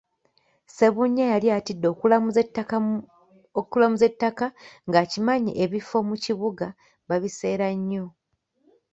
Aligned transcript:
Ssebunya 0.67 1.25
yali 1.33 1.47
atidde 1.57 1.87
okulamuza 3.61 4.03
ettaka 4.09 4.45
nga 4.87 4.97
akimanyi 5.03 5.51
ebifo 5.63 5.97
mu 6.09 6.15
kibuga 6.23 6.67
babiseera 7.07 7.67
nnyo. 7.77 8.05